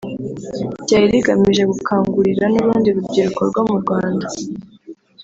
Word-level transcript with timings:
ryari 0.83 1.05
rigamije 1.13 1.63
gukangurira 1.71 2.43
n’urundi 2.53 2.87
rubyiruko 2.95 3.41
rwo 3.49 3.61
mu 3.69 3.75
Rwanda 3.81 4.27